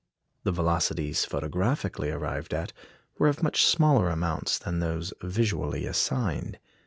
The 0.45 0.51
velocities 0.51 1.25
photographically 1.25 2.09
arrived 2.09 2.55
at 2.55 2.73
were 3.19 3.27
of 3.27 3.43
much 3.43 3.63
smaller 3.67 4.09
amounts 4.09 4.57
than 4.57 4.79
those 4.79 5.13
visually 5.21 5.85
assigned. 5.85 6.57